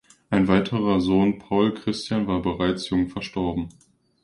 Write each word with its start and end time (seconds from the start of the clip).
Ein 0.31 0.47
weiterer 0.47 0.99
Sohn 0.99 1.37
Paul 1.37 1.75
Christian 1.75 2.25
war 2.25 2.41
bereits 2.41 2.89
jung 2.89 3.07
verstorben. 3.09 3.69